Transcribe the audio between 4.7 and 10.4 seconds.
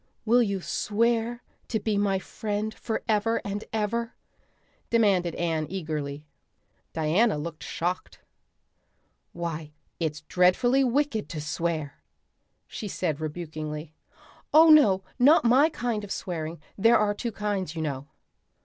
demanded Anne eagerly. Diana looked shocked. "Why it's